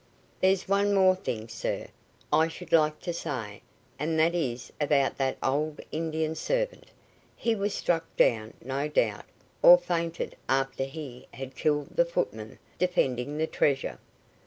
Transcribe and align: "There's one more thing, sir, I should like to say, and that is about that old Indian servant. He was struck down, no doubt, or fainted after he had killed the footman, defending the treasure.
"There's 0.39 0.67
one 0.67 0.95
more 0.95 1.13
thing, 1.15 1.47
sir, 1.47 1.87
I 2.33 2.47
should 2.47 2.71
like 2.73 2.99
to 3.01 3.13
say, 3.13 3.61
and 3.99 4.17
that 4.17 4.33
is 4.33 4.73
about 4.81 5.19
that 5.19 5.37
old 5.43 5.79
Indian 5.91 6.33
servant. 6.33 6.85
He 7.35 7.53
was 7.53 7.75
struck 7.75 8.15
down, 8.17 8.55
no 8.65 8.87
doubt, 8.87 9.25
or 9.61 9.77
fainted 9.77 10.35
after 10.49 10.85
he 10.85 11.27
had 11.35 11.55
killed 11.55 11.95
the 11.95 12.05
footman, 12.05 12.57
defending 12.79 13.37
the 13.37 13.45
treasure. 13.45 13.99